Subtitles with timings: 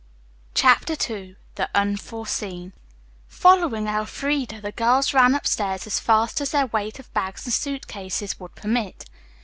[0.55, 2.73] CHAPTER II THE UNFORESEEN
[3.27, 7.85] Following Elfreda, the girls ran upstairs as fast as their weight of bags and suit
[7.87, 9.05] cases would permit.